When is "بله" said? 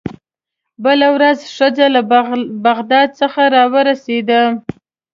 0.83-1.07